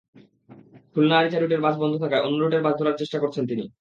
[0.91, 3.63] খুলনা-আরিচা রুটের বাস বন্ধ থাকায় অন্য রুটের বাস ধরার চেষ্টা করছেন তিনি।